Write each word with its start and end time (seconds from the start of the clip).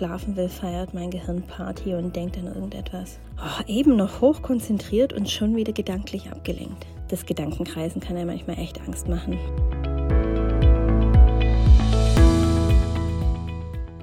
schlafen 0.00 0.34
will, 0.34 0.48
feiert 0.48 0.94
mein 0.94 1.10
Gehirn 1.10 1.42
Party 1.42 1.92
und 1.92 2.16
denkt 2.16 2.38
an 2.38 2.46
irgendetwas. 2.46 3.18
Oh, 3.36 3.62
eben 3.66 3.96
noch 3.96 4.22
hochkonzentriert 4.22 5.12
und 5.12 5.28
schon 5.28 5.54
wieder 5.56 5.74
gedanklich 5.74 6.30
abgelenkt. 6.30 6.86
Das 7.08 7.26
Gedankenkreisen 7.26 8.00
kann 8.00 8.16
ja 8.16 8.24
manchmal 8.24 8.58
echt 8.58 8.80
Angst 8.80 9.08
machen. 9.08 9.38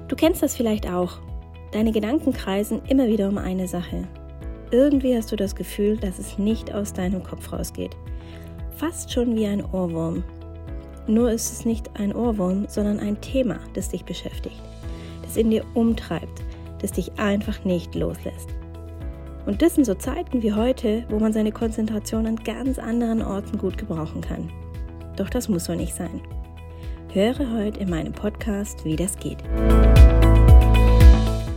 Du 0.06 0.14
kennst 0.14 0.40
das 0.40 0.54
vielleicht 0.54 0.88
auch. 0.88 1.18
Deine 1.72 1.90
Gedanken 1.90 2.32
kreisen 2.32 2.80
immer 2.86 3.08
wieder 3.08 3.28
um 3.28 3.36
eine 3.36 3.66
Sache. 3.66 4.06
Irgendwie 4.70 5.16
hast 5.16 5.32
du 5.32 5.36
das 5.36 5.56
Gefühl, 5.56 5.96
dass 5.96 6.20
es 6.20 6.38
nicht 6.38 6.72
aus 6.72 6.92
deinem 6.92 7.24
Kopf 7.24 7.52
rausgeht. 7.52 7.96
Fast 8.76 9.12
schon 9.12 9.34
wie 9.34 9.46
ein 9.46 9.64
Ohrwurm. 9.64 10.22
Nur 11.08 11.32
ist 11.32 11.50
es 11.50 11.64
nicht 11.64 11.98
ein 11.98 12.14
Ohrwurm, 12.14 12.66
sondern 12.68 13.00
ein 13.00 13.20
Thema, 13.20 13.58
das 13.74 13.88
dich 13.88 14.04
beschäftigt, 14.04 14.62
das 15.28 15.36
in 15.36 15.50
dir 15.50 15.64
umtreibt, 15.74 16.42
das 16.80 16.92
dich 16.92 17.18
einfach 17.18 17.64
nicht 17.64 17.94
loslässt. 17.94 18.48
Und 19.46 19.62
das 19.62 19.74
sind 19.74 19.84
so 19.84 19.94
Zeiten 19.94 20.42
wie 20.42 20.52
heute, 20.52 21.04
wo 21.08 21.18
man 21.18 21.32
seine 21.32 21.52
Konzentration 21.52 22.26
an 22.26 22.36
ganz 22.36 22.78
anderen 22.78 23.22
Orten 23.22 23.58
gut 23.58 23.78
gebrauchen 23.78 24.20
kann. 24.20 24.50
Doch 25.16 25.30
das 25.30 25.48
muss 25.48 25.64
so 25.64 25.74
nicht 25.74 25.94
sein. 25.94 26.20
Höre 27.12 27.50
heute 27.52 27.80
in 27.80 27.90
meinem 27.90 28.12
Podcast, 28.12 28.84
wie 28.84 28.96
das 28.96 29.16
geht. 29.18 29.42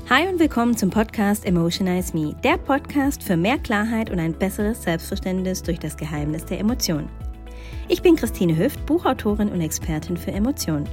Hi 0.09 0.27
und 0.27 0.39
willkommen 0.39 0.75
zum 0.75 0.89
Podcast 0.89 1.45
Emotionize 1.45 2.13
Me, 2.13 2.35
der 2.43 2.57
Podcast 2.57 3.23
für 3.23 3.37
mehr 3.37 3.57
Klarheit 3.57 4.09
und 4.09 4.19
ein 4.19 4.33
besseres 4.33 4.83
Selbstverständnis 4.83 5.63
durch 5.63 5.79
das 5.79 5.95
Geheimnis 5.95 6.45
der 6.45 6.59
Emotionen. 6.59 7.09
Ich 7.87 8.01
bin 8.01 8.15
Christine 8.15 8.57
Hüft, 8.57 8.85
Buchautorin 8.85 9.49
und 9.49 9.61
Expertin 9.61 10.17
für 10.17 10.31
Emotionen. 10.31 10.87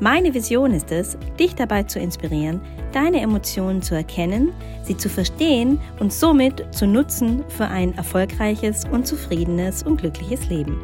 Meine 0.00 0.32
Vision 0.32 0.74
ist 0.74 0.92
es, 0.92 1.18
dich 1.40 1.56
dabei 1.56 1.82
zu 1.82 1.98
inspirieren, 1.98 2.60
deine 2.92 3.20
Emotionen 3.20 3.82
zu 3.82 3.96
erkennen, 3.96 4.52
sie 4.84 4.96
zu 4.96 5.08
verstehen 5.08 5.80
und 5.98 6.12
somit 6.12 6.72
zu 6.72 6.86
nutzen 6.86 7.42
für 7.48 7.66
ein 7.66 7.94
erfolgreiches 7.96 8.84
und 8.84 9.08
zufriedenes 9.08 9.82
und 9.82 10.00
glückliches 10.00 10.48
Leben. 10.48 10.78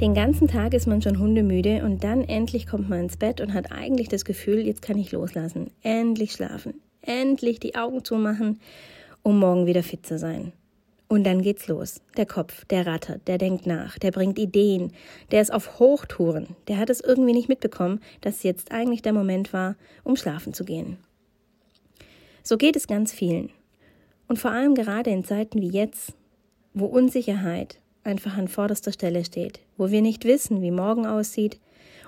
Den 0.00 0.12
ganzen 0.12 0.48
Tag 0.48 0.74
ist 0.74 0.88
man 0.88 1.00
schon 1.00 1.20
hundemüde 1.20 1.84
und 1.84 2.02
dann 2.02 2.22
endlich 2.22 2.66
kommt 2.66 2.90
man 2.90 3.04
ins 3.04 3.16
Bett 3.16 3.40
und 3.40 3.54
hat 3.54 3.70
eigentlich 3.70 4.08
das 4.08 4.24
Gefühl, 4.24 4.66
jetzt 4.66 4.82
kann 4.82 4.98
ich 4.98 5.12
loslassen, 5.12 5.70
endlich 5.82 6.32
schlafen, 6.32 6.74
endlich 7.00 7.60
die 7.60 7.76
Augen 7.76 8.04
zumachen, 8.04 8.58
um 9.22 9.38
morgen 9.38 9.66
wieder 9.66 9.84
fit 9.84 10.04
zu 10.04 10.18
sein. 10.18 10.52
Und 11.08 11.24
dann 11.24 11.42
geht's 11.42 11.68
los. 11.68 12.00
Der 12.16 12.26
Kopf, 12.26 12.64
der 12.64 12.86
rattert, 12.86 13.28
der 13.28 13.38
denkt 13.38 13.66
nach, 13.66 13.98
der 13.98 14.10
bringt 14.10 14.38
Ideen, 14.38 14.92
der 15.30 15.40
ist 15.40 15.52
auf 15.52 15.78
Hochtouren, 15.78 16.56
der 16.66 16.78
hat 16.78 16.90
es 16.90 17.00
irgendwie 17.00 17.32
nicht 17.32 17.48
mitbekommen, 17.48 18.00
dass 18.22 18.42
jetzt 18.42 18.72
eigentlich 18.72 19.02
der 19.02 19.12
Moment 19.12 19.52
war, 19.52 19.76
um 20.02 20.16
schlafen 20.16 20.52
zu 20.52 20.64
gehen. 20.64 20.98
So 22.42 22.56
geht 22.56 22.76
es 22.76 22.86
ganz 22.86 23.12
vielen. 23.12 23.50
Und 24.28 24.38
vor 24.38 24.50
allem 24.50 24.74
gerade 24.74 25.10
in 25.10 25.24
Zeiten 25.24 25.60
wie 25.60 25.70
jetzt, 25.70 26.12
wo 26.74 26.86
Unsicherheit, 26.86 27.78
einfach 28.02 28.36
an 28.36 28.48
vorderster 28.48 28.92
Stelle 28.92 29.24
steht, 29.24 29.60
wo 29.76 29.90
wir 29.90 30.02
nicht 30.02 30.24
wissen, 30.24 30.62
wie 30.62 30.70
morgen 30.70 31.06
aussieht 31.06 31.60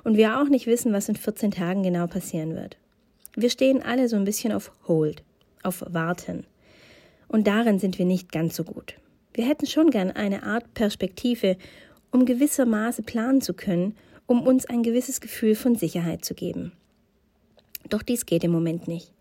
und 0.04 0.16
wir 0.16 0.40
auch 0.40 0.48
nicht 0.48 0.66
wissen, 0.66 0.92
was 0.92 1.08
in 1.08 1.16
14 1.16 1.50
Tagen 1.50 1.82
genau 1.82 2.06
passieren 2.06 2.54
wird. 2.54 2.76
Wir 3.34 3.50
stehen 3.50 3.82
alle 3.82 4.08
so 4.08 4.16
ein 4.16 4.24
bisschen 4.24 4.52
auf 4.52 4.72
Hold, 4.86 5.22
auf 5.62 5.84
Warten. 5.88 6.44
Und 7.28 7.46
darin 7.46 7.78
sind 7.78 7.98
wir 7.98 8.06
nicht 8.06 8.32
ganz 8.32 8.56
so 8.56 8.64
gut. 8.64 8.94
Wir 9.34 9.46
hätten 9.46 9.66
schon 9.66 9.90
gern 9.90 10.10
eine 10.10 10.42
Art 10.42 10.74
Perspektive, 10.74 11.56
um 12.10 12.24
gewissermaßen 12.24 13.04
planen 13.04 13.40
zu 13.40 13.54
können, 13.54 13.94
um 14.26 14.42
uns 14.42 14.66
ein 14.66 14.82
gewisses 14.82 15.20
Gefühl 15.20 15.54
von 15.54 15.76
Sicherheit 15.76 16.24
zu 16.24 16.34
geben. 16.34 16.72
Doch 17.88 18.02
dies 18.02 18.26
geht 18.26 18.44
im 18.44 18.50
Moment 18.50 18.88
nicht. 18.88 19.12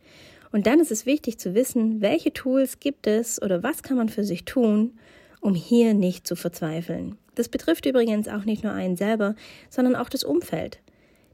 Und 0.51 0.65
dann 0.67 0.79
ist 0.79 0.91
es 0.91 1.05
wichtig 1.05 1.37
zu 1.37 1.53
wissen, 1.53 2.01
welche 2.01 2.33
Tools 2.33 2.79
gibt 2.79 3.07
es 3.07 3.41
oder 3.41 3.63
was 3.63 3.83
kann 3.83 3.97
man 3.97 4.09
für 4.09 4.23
sich 4.23 4.45
tun, 4.45 4.97
um 5.41 5.53
hier 5.53 5.93
nicht 5.93 6.25
zu 6.25 6.35
verzweifeln. 6.35 7.17
Das 7.35 7.49
betrifft 7.49 7.85
übrigens 7.85 8.27
auch 8.27 8.45
nicht 8.45 8.63
nur 8.63 8.73
einen 8.73 8.97
selber, 8.97 9.35
sondern 9.69 9.95
auch 9.95 10.09
das 10.09 10.23
Umfeld. 10.23 10.79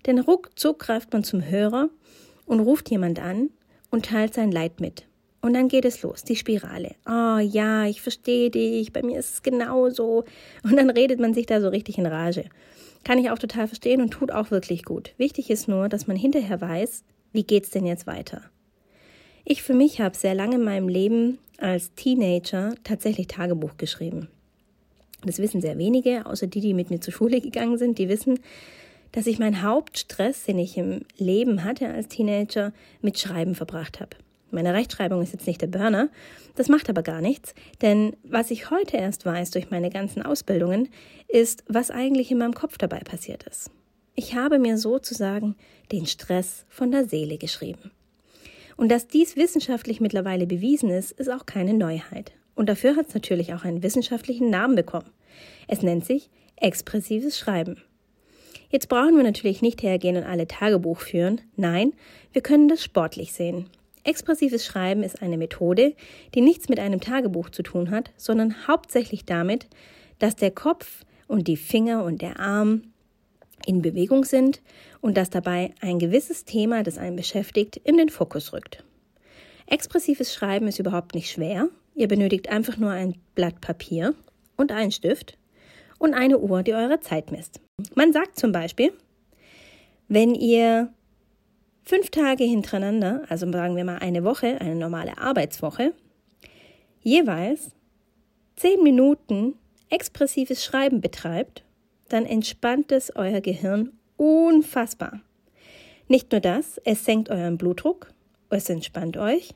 Denn 0.06 0.20
ruckzuck 0.20 0.80
greift 0.80 1.14
man 1.14 1.24
zum 1.24 1.46
Hörer 1.50 1.90
und 2.46 2.60
ruft 2.60 2.90
jemand 2.90 3.20
an 3.20 3.50
und 3.90 4.06
teilt 4.06 4.34
sein 4.34 4.52
Leid 4.52 4.82
mit. 4.82 5.06
Und 5.44 5.54
dann 5.56 5.68
geht 5.68 5.84
es 5.84 6.02
los, 6.02 6.24
die 6.24 6.38
Spirale. 6.38 6.96
Oh 7.06 7.38
ja, 7.38 7.86
ich 7.86 8.02
verstehe 8.02 8.50
dich, 8.50 8.94
bei 8.94 9.04
mir 9.04 9.20
ist 9.20 9.34
es 9.34 9.44
genauso. 9.44 10.24
Und 10.64 10.78
dann 10.78 10.90
redet 10.90 11.20
man 11.20 11.34
sich 11.34 11.46
da 11.46 11.60
so 11.60 11.68
richtig 11.68 11.98
in 11.98 12.06
Rage. 12.06 12.46
Kann 13.04 13.18
ich 13.18 13.30
auch 13.30 13.38
total 13.38 13.68
verstehen 13.68 14.02
und 14.02 14.12
tut 14.12 14.32
auch 14.32 14.52
wirklich 14.52 14.86
gut. 14.86 15.14
Wichtig 15.18 15.50
ist 15.50 15.68
nur, 15.68 15.90
dass 15.90 16.08
man 16.08 16.16
hinterher 16.16 16.62
weiß, 16.62 17.04
wie 17.34 17.44
geht's 17.44 17.72
denn 17.72 17.86
jetzt 17.86 18.08
weiter? 18.08 18.42
Ich 19.44 19.64
für 19.64 19.74
mich 19.74 20.00
habe 20.00 20.16
sehr 20.16 20.34
lange 20.34 20.56
in 20.56 20.64
meinem 20.64 20.88
Leben 20.88 21.40
als 21.58 21.94
Teenager 21.96 22.74
tatsächlich 22.86 23.28
Tagebuch 23.28 23.76
geschrieben. 23.76 24.30
Das 25.26 25.40
wissen 25.40 25.60
sehr 25.60 25.78
wenige, 25.78 26.26
außer 26.26 26.48
die, 26.48 26.62
die 26.62 26.74
mit 26.74 26.90
mir 26.90 27.02
zur 27.02 27.14
Schule 27.14 27.42
gegangen 27.42 27.78
sind, 27.78 27.98
die 27.98 28.08
wissen, 28.08 28.40
dass 29.12 29.28
ich 29.28 29.40
meinen 29.40 29.62
Hauptstress, 29.62 30.46
den 30.46 30.60
ich 30.60 30.78
im 30.78 31.02
Leben 31.18 31.66
hatte 31.66 31.90
als 31.90 32.08
Teenager, 32.08 32.72
mit 33.02 33.20
Schreiben 33.20 33.56
verbracht 33.56 34.00
habe. 34.00 34.16
Meine 34.54 34.74
Rechtschreibung 34.74 35.22
ist 35.22 35.34
jetzt 35.34 35.48
nicht 35.48 35.62
der 35.62 35.68
Burner, 35.68 36.10
das 36.56 36.70
macht 36.70 36.90
aber 36.90 37.02
gar 37.02 37.22
nichts, 37.22 37.56
denn 37.82 38.16
was 38.24 38.52
ich 38.52 38.70
heute 38.70 38.98
erst 38.98 39.26
weiß 39.26 39.52
durch 39.52 39.72
meine 39.72 39.90
ganzen 39.90 40.22
Ausbildungen, 40.22 40.90
ist, 41.28 41.64
was 41.68 41.90
eigentlich 41.90 42.30
in 42.32 42.38
meinem 42.38 42.54
Kopf 42.54 42.78
dabei 42.78 43.00
passiert 43.00 43.44
ist. 43.44 43.72
Ich 44.16 44.36
habe 44.36 44.60
mir 44.60 44.78
sozusagen 44.78 45.56
den 45.92 46.06
Stress 46.06 46.66
von 46.70 46.92
der 46.92 47.06
Seele 47.06 47.40
geschrieben. 47.40 47.92
Und 48.78 48.92
dass 48.92 49.08
dies 49.08 49.36
wissenschaftlich 49.36 50.00
mittlerweile 50.00 50.46
bewiesen 50.46 50.92
ist, 50.92 51.12
ist 51.12 51.30
auch 51.30 51.48
keine 51.48 51.74
Neuheit. 51.74 52.32
Und 52.54 52.70
dafür 52.70 52.96
hat 52.96 53.08
es 53.08 53.16
natürlich 53.16 53.54
auch 53.56 53.64
einen 53.64 53.82
wissenschaftlichen 53.82 54.52
Namen 54.52 54.76
bekommen. 54.76 55.10
Es 55.68 55.82
nennt 55.82 56.06
sich 56.06 56.30
expressives 56.58 57.40
Schreiben. 57.40 57.82
Jetzt 58.70 58.90
brauchen 58.90 59.16
wir 59.16 59.24
natürlich 59.24 59.62
nicht 59.62 59.82
hergehen 59.82 60.18
und 60.18 60.24
alle 60.24 60.48
Tagebuch 60.48 61.00
führen. 61.00 61.42
Nein, 61.56 61.94
wir 62.32 62.42
können 62.42 62.68
das 62.68 62.84
sportlich 62.84 63.34
sehen. 63.34 63.68
Expressives 64.04 64.66
Schreiben 64.66 65.04
ist 65.04 65.22
eine 65.22 65.38
Methode, 65.38 65.96
die 66.36 66.42
nichts 66.42 66.70
mit 66.70 66.80
einem 66.80 67.00
Tagebuch 67.00 67.50
zu 67.50 67.64
tun 67.64 67.92
hat, 67.92 68.12
sondern 68.18 68.68
hauptsächlich 68.68 69.26
damit, 69.26 69.68
dass 70.20 70.36
der 70.36 70.52
Kopf 70.52 71.06
und 71.28 71.48
die 71.48 71.58
Finger 71.58 72.04
und 72.04 72.22
der 72.22 72.40
Arm 72.40 72.94
in 73.66 73.82
Bewegung 73.82 74.26
sind 74.26 74.62
und 75.02 75.16
dass 75.16 75.30
dabei 75.30 75.74
ein 75.80 76.00
gewisses 76.00 76.44
Thema, 76.44 76.84
das 76.84 76.98
einen 76.98 77.16
beschäftigt, 77.16 77.78
in 77.78 77.98
den 77.98 78.10
Fokus 78.10 78.52
rückt. 78.52 78.84
Expressives 79.68 80.34
Schreiben 80.34 80.68
ist 80.68 80.80
überhaupt 80.80 81.16
nicht 81.16 81.32
schwer. 81.32 81.70
Ihr 81.96 82.08
benötigt 82.08 82.50
einfach 82.50 82.78
nur 82.78 82.92
ein 82.92 83.16
Blatt 83.36 83.62
Papier 83.62 84.14
und 84.58 84.72
einen 84.72 84.92
Stift 84.92 85.38
und 85.98 86.14
eine 86.14 86.40
Uhr, 86.40 86.64
die 86.64 86.74
eure 86.74 87.00
Zeit 87.00 87.32
misst. 87.32 87.62
Man 87.96 88.12
sagt 88.12 88.38
zum 88.38 88.52
Beispiel, 88.52 88.92
wenn 90.10 90.36
ihr 90.36 90.94
fünf 91.84 92.10
Tage 92.10 92.44
hintereinander, 92.44 93.24
also 93.30 93.52
sagen 93.52 93.76
wir 93.76 93.86
mal 93.86 93.98
eine 93.98 94.24
Woche, 94.24 94.60
eine 94.62 94.76
normale 94.76 95.18
Arbeitswoche, 95.18 95.94
jeweils 97.02 97.72
zehn 98.56 98.82
Minuten 98.84 99.56
expressives 99.90 100.64
Schreiben 100.64 101.02
betreibt 101.02 101.64
dann 102.14 102.28
entspannt 102.28 102.92
es 102.92 103.16
euer 103.16 103.42
Gehirn 103.42 103.92
unfassbar. 104.18 105.22
Nicht 106.08 106.32
nur 106.32 106.42
das, 106.42 106.80
es 106.86 107.06
senkt 107.06 107.30
euren 107.30 107.58
Blutdruck, 107.58 108.14
es 108.52 108.70
entspannt 108.70 109.18
euch 109.18 109.56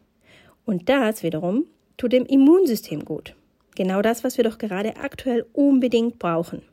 und 0.65 0.89
das 0.89 1.21
wiederum 1.21 1.65
tut 1.97 2.13
dem 2.13 2.25
Immunsystem 2.25 3.05
gut. 3.05 3.35
Genau 3.75 4.01
das, 4.01 4.23
was 4.23 4.37
wir 4.37 4.43
doch 4.43 4.57
gerade 4.57 4.97
aktuell 4.97 5.45
unbedingt 5.53 6.17
brauchen. 6.17 6.63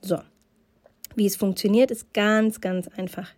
So, 0.00 0.18
wie 1.14 1.26
es 1.26 1.36
funktioniert, 1.36 1.92
ist 1.92 2.12
ganz, 2.12 2.60
ganz 2.60 2.88
einfach. 2.88 3.30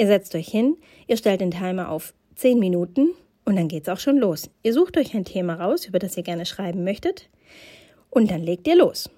Ihr 0.00 0.06
setzt 0.06 0.34
euch 0.34 0.48
hin, 0.48 0.78
ihr 1.08 1.18
stellt 1.18 1.42
den 1.42 1.50
Timer 1.50 1.90
auf 1.90 2.14
10 2.36 2.58
Minuten 2.58 3.10
und 3.44 3.56
dann 3.56 3.68
geht's 3.68 3.90
auch 3.90 3.98
schon 3.98 4.16
los. 4.16 4.48
Ihr 4.62 4.72
sucht 4.72 4.96
euch 4.96 5.14
ein 5.14 5.26
Thema 5.26 5.56
raus, 5.56 5.84
über 5.84 5.98
das 5.98 6.16
ihr 6.16 6.22
gerne 6.22 6.46
schreiben 6.46 6.84
möchtet 6.84 7.28
und 8.08 8.30
dann 8.30 8.42
legt 8.42 8.66
ihr 8.66 8.76
los. 8.76 9.10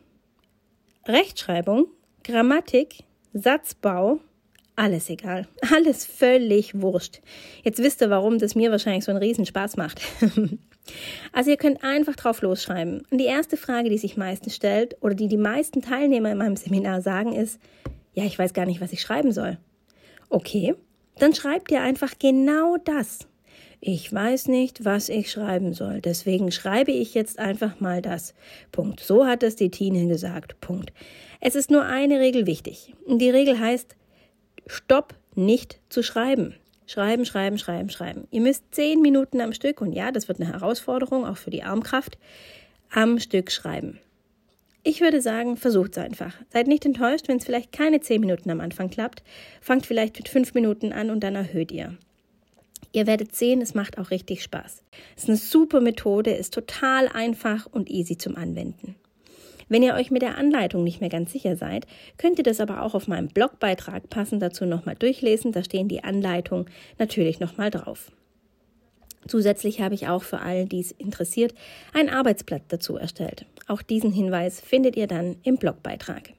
Rechtschreibung, 1.07 1.87
Grammatik, 2.25 3.05
Satzbau, 3.33 4.19
alles 4.75 5.09
egal. 5.09 5.47
Alles 5.73 6.05
völlig 6.05 6.81
wurscht. 6.81 7.21
Jetzt 7.63 7.79
wisst 7.79 8.01
ihr, 8.01 8.11
warum 8.11 8.41
das 8.41 8.57
mir 8.57 8.73
wahrscheinlich 8.73 9.05
so 9.05 9.13
einen 9.13 9.23
Riesenspaß 9.23 9.77
macht. 9.77 10.01
also 11.33 11.51
ihr 11.51 11.59
könnt 11.59 11.85
einfach 11.85 12.17
drauf 12.17 12.43
losschreiben. 12.43 13.07
Und 13.09 13.19
die 13.19 13.27
erste 13.27 13.57
Frage, 13.57 13.89
die 13.89 13.99
sich 13.99 14.17
meistens 14.17 14.57
stellt 14.57 14.97
oder 15.01 15.15
die 15.15 15.29
die 15.29 15.37
meisten 15.37 15.81
Teilnehmer 15.81 16.33
in 16.33 16.39
meinem 16.39 16.57
Seminar 16.57 17.03
sagen, 17.03 17.35
ist, 17.35 17.61
ja, 18.15 18.25
ich 18.25 18.37
weiß 18.37 18.53
gar 18.53 18.67
nicht, 18.67 18.81
was 18.81 18.93
ich 18.93 19.01
schreiben 19.01 19.31
soll. 19.31 19.59
Okay, 20.33 20.75
dann 21.19 21.35
schreibt 21.35 21.71
ihr 21.71 21.83
einfach 21.83 22.15
genau 22.19 22.79
das. 22.79 23.29
Ich 23.81 24.11
weiß 24.11 24.49
nicht, 24.49 24.83
was 24.83 25.11
ich 25.11 25.31
schreiben 25.31 25.75
soll, 25.75 26.01
deswegen 26.01 26.51
schreibe 26.51 26.91
ich 26.91 27.13
jetzt 27.13 27.39
einfach 27.39 27.81
mal 27.81 28.01
das. 28.01 28.33
Punkt. 28.71 29.01
So 29.01 29.27
hat 29.27 29.43
es 29.43 29.57
die 29.57 29.71
Tine 29.71 30.07
gesagt. 30.07 30.59
Punkt. 30.63 30.95
Es 31.43 31.55
ist 31.55 31.71
nur 31.71 31.85
eine 31.85 32.19
Regel 32.19 32.47
wichtig. 32.47 32.95
Die 33.07 33.29
Regel 33.29 33.61
heißt, 33.61 33.95
Stopp 34.67 35.15
nicht 35.35 35.81
zu 35.91 36.03
schreiben. 36.03 36.55
Schreiben, 36.87 37.27
schreiben, 37.27 37.59
schreiben, 37.59 37.91
schreiben. 37.91 38.27
Ihr 38.31 38.41
müsst 38.41 38.65
zehn 38.75 39.03
Minuten 39.03 39.39
am 39.43 39.53
Stück, 39.53 39.83
und 39.83 39.93
ja, 39.93 40.13
das 40.13 40.29
wird 40.29 40.41
eine 40.41 40.51
Herausforderung, 40.51 41.27
auch 41.27 41.37
für 41.37 41.51
die 41.51 41.63
Armkraft, 41.63 42.17
am 42.91 43.19
Stück 43.19 43.51
schreiben. 43.51 43.99
Ich 44.85 45.01
würde 45.01 45.21
sagen, 45.21 45.57
versucht 45.57 45.93
es 45.93 45.99
einfach. 45.99 46.35
Seid 46.53 46.67
nicht 46.67 46.85
enttäuscht, 46.85 47.29
wenn 47.29 47.37
es 47.37 47.45
vielleicht 47.45 47.71
keine 47.71 48.01
zehn 48.01 48.21
Minuten 48.21 48.51
am 48.51 48.61
Anfang 48.61 48.91
klappt. 48.91 49.23
Fangt 49.61 49.87
vielleicht 49.87 50.17
mit 50.17 50.29
fünf 50.29 50.55
Minuten 50.55 50.93
an 50.93 51.11
und 51.11 51.21
dann 51.21 51.37
erhöht 51.37 51.71
ihr. 51.71 51.97
Ihr 52.93 53.07
werdet 53.07 53.35
sehen, 53.35 53.63
es 53.63 53.75
macht 53.75 53.99
auch 53.99 54.11
richtig 54.11 54.43
Spaß. 54.43 54.83
Es 55.17 55.23
ist 55.23 55.29
eine 55.29 55.39
super 55.39 55.81
Methode, 55.81 56.33
ist 56.33 56.53
total 56.53 57.09
einfach 57.09 57.67
und 57.67 57.91
easy 57.91 58.19
zum 58.19 58.37
Anwenden. 58.37 58.97
Wenn 59.69 59.85
ihr 59.85 59.95
euch 59.95 60.11
mit 60.11 60.21
der 60.21 60.37
Anleitung 60.37 60.83
nicht 60.83 61.01
mehr 61.01 61.09
ganz 61.09 61.33
sicher 61.33 61.57
seid, 61.57 61.87
könnt 62.19 62.39
ihr 62.39 62.45
das 62.45 62.61
aber 62.61 62.83
auch 62.83 62.95
auf 62.95 63.09
meinem 63.09 63.29
Blogbeitrag 63.29 64.11
passend 64.11 64.43
dazu 64.43 64.67
nochmal 64.67 64.97
durchlesen. 64.97 65.53
Da 65.53 65.63
stehen 65.63 65.89
die 65.89 66.05
Anleitungen 66.05 66.67
natürlich 66.99 67.41
nochmal 67.41 67.71
drauf. 67.71 68.11
Zusätzlich 69.27 69.81
habe 69.81 69.95
ich 69.95 70.09
auch 70.09 70.23
für 70.23 70.41
alle, 70.41 70.67
die 70.67 70.81
es 70.81 70.91
interessiert, 70.93 71.55
ein 71.93 72.09
Arbeitsblatt 72.09 72.63
dazu 72.69 72.97
erstellt. 72.97 73.47
Auch 73.69 73.83
diesen 73.83 74.13
Hinweis 74.13 74.61
findet 74.61 74.97
ihr 74.97 75.07
dann 75.07 75.37
im 75.43 75.57
Blogbeitrag. 75.57 76.33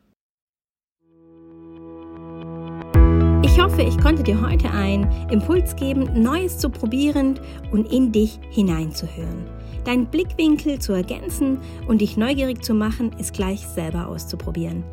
Ich 3.43 3.61
hoffe, 3.61 3.83
ich 3.83 3.97
konnte 3.99 4.23
dir 4.23 4.41
heute 4.41 4.71
einen 4.71 5.09
Impuls 5.29 5.75
geben, 5.75 6.21
Neues 6.21 6.57
zu 6.57 6.69
probieren 6.69 7.39
und 7.71 7.91
in 7.91 8.11
dich 8.11 8.39
hineinzuhören. 8.49 9.45
Deinen 9.85 10.07
Blickwinkel 10.07 10.79
zu 10.79 10.93
ergänzen 10.93 11.59
und 11.87 12.01
dich 12.01 12.17
neugierig 12.17 12.63
zu 12.63 12.73
machen, 12.73 13.15
es 13.19 13.31
gleich 13.31 13.59
selber 13.59 14.07
auszuprobieren. 14.07 14.83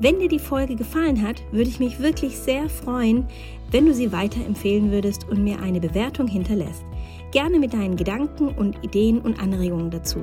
Wenn 0.00 0.18
dir 0.18 0.28
die 0.28 0.38
Folge 0.38 0.76
gefallen 0.76 1.22
hat, 1.22 1.42
würde 1.52 1.68
ich 1.68 1.78
mich 1.78 2.00
wirklich 2.00 2.36
sehr 2.36 2.68
freuen, 2.68 3.26
wenn 3.70 3.86
du 3.86 3.94
sie 3.94 4.12
weiterempfehlen 4.12 4.90
würdest 4.90 5.28
und 5.28 5.44
mir 5.44 5.60
eine 5.60 5.80
Bewertung 5.80 6.26
hinterlässt 6.26 6.84
gerne 7.30 7.58
mit 7.58 7.72
deinen 7.72 7.96
Gedanken 7.96 8.48
und 8.48 8.82
Ideen 8.84 9.20
und 9.20 9.40
Anregungen 9.40 9.90
dazu. 9.90 10.20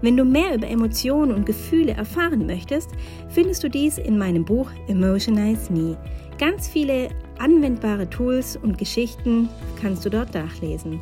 Wenn 0.00 0.16
du 0.16 0.24
mehr 0.24 0.54
über 0.54 0.68
Emotionen 0.68 1.32
und 1.32 1.46
Gefühle 1.46 1.92
erfahren 1.92 2.46
möchtest, 2.46 2.90
findest 3.28 3.62
du 3.62 3.70
dies 3.70 3.98
in 3.98 4.18
meinem 4.18 4.44
Buch 4.44 4.70
Emotionize 4.88 5.72
Me. 5.72 5.96
Ganz 6.38 6.68
viele 6.68 7.10
anwendbare 7.38 8.08
Tools 8.10 8.56
und 8.56 8.78
Geschichten 8.78 9.48
kannst 9.80 10.04
du 10.04 10.10
dort 10.10 10.34
nachlesen. 10.34 11.00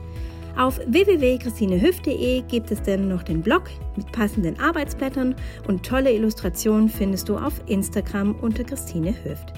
Auf 0.56 0.80
www.christinehüft.de 0.86 2.42
gibt 2.42 2.70
es 2.70 2.82
dann 2.82 3.08
noch 3.08 3.22
den 3.22 3.42
Blog 3.42 3.64
mit 3.96 4.10
passenden 4.12 4.58
Arbeitsblättern 4.60 5.34
und 5.68 5.84
tolle 5.86 6.12
Illustrationen 6.12 6.88
findest 6.88 7.28
du 7.28 7.36
auf 7.36 7.54
Instagram 7.66 8.34
unter 8.40 8.64
Christine 8.64 9.14
Hüft. 9.24 9.52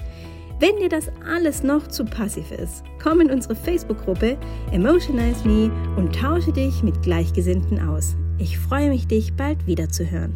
Wenn 0.59 0.77
dir 0.77 0.89
das 0.89 1.11
alles 1.27 1.63
noch 1.63 1.87
zu 1.87 2.05
passiv 2.05 2.51
ist, 2.51 2.83
komm 3.01 3.21
in 3.21 3.31
unsere 3.31 3.55
Facebook-Gruppe 3.55 4.37
Emotionize 4.71 5.45
Me 5.47 5.71
und 5.97 6.15
tausche 6.15 6.53
dich 6.53 6.83
mit 6.83 7.01
Gleichgesinnten 7.01 7.79
aus. 7.79 8.15
Ich 8.37 8.57
freue 8.57 8.89
mich, 8.89 9.07
dich 9.07 9.33
bald 9.35 9.67
wiederzuhören. 9.67 10.33